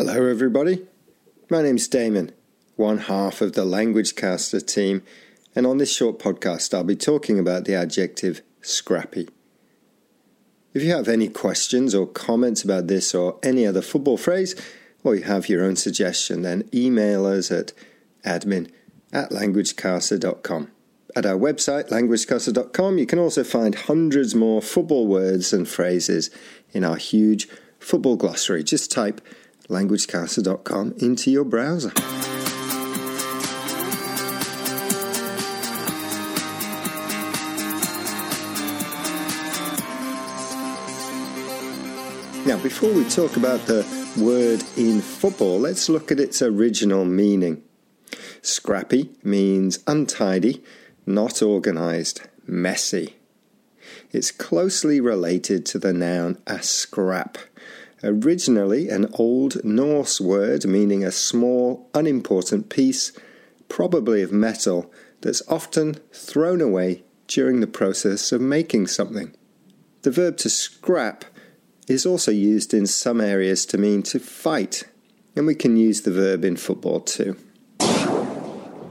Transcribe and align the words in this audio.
Hello, 0.00 0.26
everybody. 0.26 0.86
My 1.50 1.60
name's 1.60 1.88
Damon, 1.88 2.30
one 2.76 2.98
half 2.98 3.40
of 3.40 3.54
the 3.54 3.64
Languagecaster 3.64 4.64
team, 4.64 5.02
and 5.56 5.66
on 5.66 5.78
this 5.78 5.92
short 5.92 6.20
podcast, 6.20 6.72
I'll 6.72 6.84
be 6.84 6.94
talking 6.94 7.36
about 7.36 7.64
the 7.64 7.74
adjective 7.74 8.42
scrappy. 8.62 9.28
If 10.72 10.84
you 10.84 10.92
have 10.92 11.08
any 11.08 11.26
questions 11.26 11.96
or 11.96 12.06
comments 12.06 12.62
about 12.62 12.86
this 12.86 13.12
or 13.12 13.40
any 13.42 13.66
other 13.66 13.82
football 13.82 14.16
phrase, 14.16 14.54
or 15.02 15.16
you 15.16 15.24
have 15.24 15.48
your 15.48 15.64
own 15.64 15.74
suggestion, 15.74 16.42
then 16.42 16.68
email 16.72 17.26
us 17.26 17.50
at 17.50 17.72
admin 18.24 18.70
at 19.12 19.30
languagecaster.com. 19.30 20.70
At 21.16 21.26
our 21.26 21.36
website, 21.36 21.88
languagecaster.com, 21.88 22.98
you 22.98 23.06
can 23.06 23.18
also 23.18 23.42
find 23.42 23.74
hundreds 23.74 24.36
more 24.36 24.62
football 24.62 25.08
words 25.08 25.52
and 25.52 25.68
phrases 25.68 26.30
in 26.70 26.84
our 26.84 26.94
huge 26.94 27.48
football 27.80 28.14
glossary. 28.14 28.62
Just 28.62 28.92
type 28.92 29.20
languagecaster.com 29.68 30.94
into 30.98 31.30
your 31.30 31.44
browser. 31.44 31.92
Now, 42.48 42.56
before 42.62 42.90
we 42.94 43.06
talk 43.10 43.36
about 43.36 43.66
the 43.66 43.86
word 44.16 44.64
in 44.78 45.02
football, 45.02 45.60
let's 45.60 45.90
look 45.90 46.10
at 46.10 46.18
its 46.18 46.40
original 46.40 47.04
meaning. 47.04 47.62
Scrappy 48.40 49.10
means 49.22 49.80
untidy, 49.86 50.64
not 51.04 51.42
organised, 51.42 52.26
messy. 52.46 53.16
It's 54.12 54.30
closely 54.30 54.98
related 54.98 55.66
to 55.66 55.78
the 55.78 55.92
noun 55.92 56.38
a 56.46 56.62
scrap, 56.62 57.36
originally 58.02 58.88
an 58.88 59.08
Old 59.14 59.64
Norse 59.64 60.20
word 60.20 60.64
meaning 60.64 61.04
a 61.04 61.12
small, 61.12 61.88
unimportant 61.94 62.68
piece, 62.68 63.12
probably 63.68 64.22
of 64.22 64.32
metal, 64.32 64.92
that's 65.20 65.42
often 65.48 65.94
thrown 66.12 66.60
away 66.60 67.02
during 67.26 67.60
the 67.60 67.66
process 67.66 68.32
of 68.32 68.40
making 68.40 68.86
something. 68.86 69.34
The 70.02 70.10
verb 70.10 70.36
to 70.38 70.48
scrap 70.48 71.24
is 71.88 72.06
also 72.06 72.30
used 72.30 72.72
in 72.72 72.86
some 72.86 73.20
areas 73.20 73.66
to 73.66 73.78
mean 73.78 74.02
to 74.04 74.18
fight, 74.18 74.84
and 75.34 75.46
we 75.46 75.54
can 75.54 75.76
use 75.76 76.02
the 76.02 76.12
verb 76.12 76.44
in 76.44 76.56
football 76.56 77.00
too. 77.00 77.36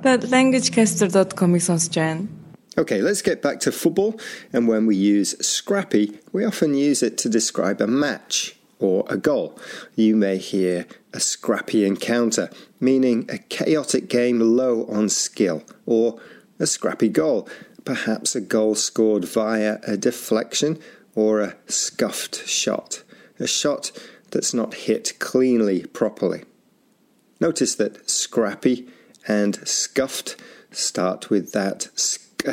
But 0.00 0.20
languagecaster.com 0.20 1.54
is 1.54 1.70
Austrian. 1.70 2.28
Okay, 2.76 3.02
let's 3.02 3.22
get 3.22 3.42
back 3.42 3.58
to 3.60 3.72
football. 3.72 4.20
And 4.52 4.68
when 4.68 4.86
we 4.86 4.94
use 4.94 5.36
scrappy, 5.44 6.20
we 6.32 6.44
often 6.44 6.74
use 6.74 7.02
it 7.02 7.18
to 7.18 7.28
describe 7.28 7.80
a 7.80 7.88
match 7.88 8.57
or 8.78 9.04
a 9.08 9.16
goal. 9.16 9.58
You 9.94 10.16
may 10.16 10.38
hear 10.38 10.86
a 11.12 11.20
scrappy 11.20 11.84
encounter, 11.84 12.50
meaning 12.80 13.28
a 13.28 13.38
chaotic 13.38 14.08
game 14.08 14.40
low 14.40 14.86
on 14.86 15.08
skill, 15.08 15.64
or 15.86 16.20
a 16.58 16.66
scrappy 16.66 17.08
goal, 17.08 17.48
perhaps 17.84 18.34
a 18.34 18.40
goal 18.40 18.74
scored 18.74 19.24
via 19.24 19.78
a 19.86 19.96
deflection 19.96 20.78
or 21.14 21.40
a 21.40 21.56
scuffed 21.66 22.46
shot, 22.46 23.02
a 23.40 23.46
shot 23.46 23.90
that's 24.30 24.52
not 24.52 24.74
hit 24.74 25.18
cleanly 25.18 25.84
properly. 25.86 26.44
Notice 27.40 27.74
that 27.76 28.08
scrappy 28.10 28.88
and 29.26 29.56
scuffed 29.66 30.36
start 30.70 31.30
with 31.30 31.52
that 31.52 31.88
sk 31.94 32.46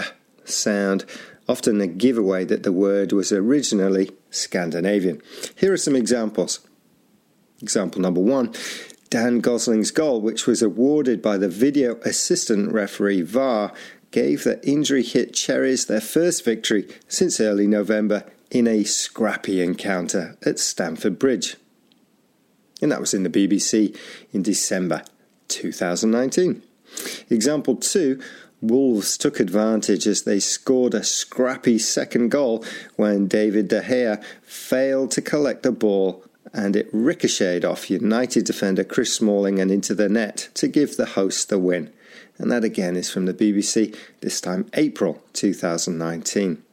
sound, 0.46 1.06
often 1.48 1.82
a 1.82 1.88
giveaway 1.88 2.46
that 2.46 2.64
the 2.64 2.72
word 2.72 3.12
was 3.12 3.32
originally 3.32 4.12
Scandinavian. 4.36 5.22
Here 5.56 5.74
are 5.74 5.78
some 5.78 5.96
examples. 5.96 6.60
Example 7.62 8.02
number 8.02 8.22
one 8.22 8.54
Dan 9.10 9.40
Gosling's 9.40 9.92
goal, 9.92 10.20
which 10.20 10.46
was 10.46 10.62
awarded 10.62 11.22
by 11.22 11.38
the 11.38 11.48
video 11.48 11.96
assistant 11.98 12.72
referee 12.72 13.22
VAR, 13.22 13.72
gave 14.12 14.44
the 14.44 14.66
injury 14.68 15.04
hit 15.04 15.34
Cherries 15.34 15.86
their 15.86 16.02
first 16.02 16.44
victory 16.44 16.88
since 17.08 17.40
early 17.40 17.68
November 17.68 18.26
in 18.52 18.68
a 18.68 18.84
scrappy 18.84 19.62
encounter 19.62 20.38
at 20.46 20.60
Stamford 20.60 21.20
Bridge. 21.20 21.56
And 22.82 22.92
that 22.92 23.00
was 23.00 23.14
in 23.14 23.24
the 23.24 23.30
BBC 23.30 23.98
in 24.32 24.42
December 24.42 25.04
2019. 25.48 26.62
Example 27.30 27.76
2 27.76 28.22
Wolves 28.62 29.18
took 29.18 29.40
advantage 29.40 30.08
as 30.08 30.24
they 30.24 30.40
scored 30.40 30.94
a 30.94 31.04
scrappy 31.04 31.78
second 31.78 32.30
goal 32.30 32.64
when 32.96 33.28
David 33.28 33.68
De 33.68 33.82
Gea 33.82 34.24
failed 34.42 35.12
to 35.12 35.22
collect 35.22 35.64
the 35.64 35.72
ball 35.72 36.24
and 36.54 36.76
it 36.76 36.90
ricocheted 36.94 37.66
off 37.66 37.90
United 37.90 38.46
defender 38.46 38.84
Chris 38.84 39.14
Smalling 39.14 39.60
and 39.60 39.70
into 39.70 39.94
the 39.94 40.08
net 40.08 40.50
to 40.54 40.68
give 40.68 40.96
the 40.96 41.06
hosts 41.06 41.46
the 41.46 41.60
win. 41.60 41.92
And 42.38 42.52
that 42.52 42.64
again 42.64 42.96
is 42.96 43.10
from 43.10 43.26
the 43.26 43.34
BBC, 43.34 43.96
this 44.22 44.40
time 44.40 44.70
April 44.74 45.22
2019. 45.34 46.64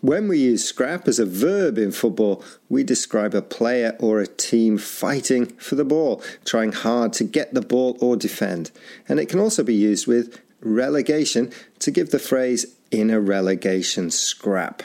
When 0.00 0.28
we 0.28 0.38
use 0.38 0.64
scrap 0.64 1.06
as 1.06 1.18
a 1.18 1.26
verb 1.26 1.78
in 1.78 1.92
football, 1.92 2.42
we 2.68 2.82
describe 2.82 3.34
a 3.34 3.42
player 3.42 3.96
or 4.00 4.20
a 4.20 4.26
team 4.26 4.78
fighting 4.78 5.46
for 5.56 5.74
the 5.74 5.84
ball, 5.84 6.22
trying 6.44 6.72
hard 6.72 7.12
to 7.14 7.24
get 7.24 7.54
the 7.54 7.60
ball 7.60 7.96
or 8.00 8.16
defend. 8.16 8.70
And 9.08 9.20
it 9.20 9.28
can 9.28 9.40
also 9.40 9.62
be 9.62 9.74
used 9.74 10.06
with 10.06 10.40
relegation 10.60 11.52
to 11.80 11.90
give 11.90 12.10
the 12.10 12.18
phrase 12.18 12.76
in 12.90 13.10
a 13.10 13.20
relegation 13.20 14.10
scrap, 14.10 14.82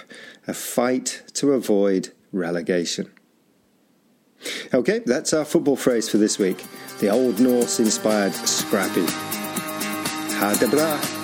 a 0.48 0.54
fight 0.54 1.24
to 1.34 1.54
avoid 1.54 2.10
relegation. 2.32 3.12
Okay, 4.74 5.00
that's 5.06 5.34
our 5.34 5.46
football 5.46 5.78
phrase 5.78 6.10
for 6.10 6.18
this 6.18 6.38
week. 6.38 6.64
The 7.00 7.10
Old 7.10 7.40
Norse 7.40 7.80
inspired 7.80 8.34
scrappy. 8.34 9.06
Ha 9.06 10.58
de 10.60 10.68
bra. 10.68 11.23